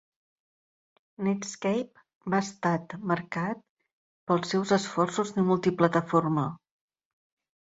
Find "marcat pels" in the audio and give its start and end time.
3.11-4.51